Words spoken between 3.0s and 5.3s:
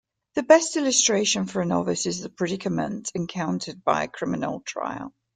encountered by a criminal trial.